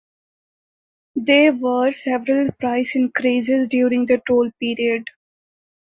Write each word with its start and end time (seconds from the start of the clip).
There 1.15 1.53
were 1.53 1.93
several 1.93 2.51
price 2.53 2.95
increases 2.95 3.67
during 3.67 4.07
the 4.07 4.19
toll 4.27 4.49
period. 4.59 5.07